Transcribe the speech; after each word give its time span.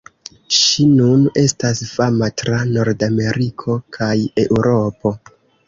Ŝi 0.59 0.85
nun 0.93 1.27
estas 1.41 1.83
fama 1.91 2.31
tra 2.43 2.63
Nordameriko 2.71 3.79
kaj 4.01 4.11
Eŭropo. 4.49 5.17